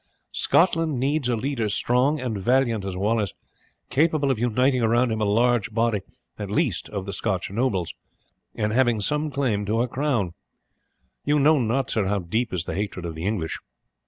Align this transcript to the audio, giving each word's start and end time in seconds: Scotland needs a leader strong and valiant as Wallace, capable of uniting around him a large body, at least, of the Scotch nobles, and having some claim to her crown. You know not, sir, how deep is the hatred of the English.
Scotland 0.33 0.99
needs 0.99 1.29
a 1.29 1.35
leader 1.35 1.69
strong 1.69 2.19
and 2.19 2.35
valiant 2.39 2.85
as 2.85 2.97
Wallace, 2.97 3.35
capable 3.91 4.31
of 4.31 4.39
uniting 4.39 4.81
around 4.81 5.11
him 5.11 5.21
a 5.21 5.25
large 5.25 5.71
body, 5.71 6.01
at 6.39 6.49
least, 6.49 6.89
of 6.89 7.05
the 7.05 7.13
Scotch 7.13 7.51
nobles, 7.51 7.93
and 8.55 8.73
having 8.73 8.99
some 8.99 9.29
claim 9.29 9.63
to 9.67 9.77
her 9.81 9.87
crown. 9.87 10.33
You 11.23 11.37
know 11.39 11.59
not, 11.59 11.91
sir, 11.91 12.07
how 12.07 12.17
deep 12.17 12.51
is 12.51 12.63
the 12.63 12.73
hatred 12.73 13.05
of 13.05 13.13
the 13.13 13.27
English. 13.27 13.59